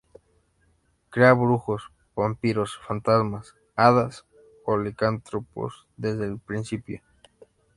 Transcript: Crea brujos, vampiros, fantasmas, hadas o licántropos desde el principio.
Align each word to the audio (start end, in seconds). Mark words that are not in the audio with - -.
Crea 1.11 1.31
brujos, 1.33 1.91
vampiros, 2.15 2.79
fantasmas, 2.87 3.53
hadas 3.75 4.25
o 4.65 4.75
licántropos 4.75 5.85
desde 5.95 6.25
el 6.25 6.39
principio. 6.39 7.01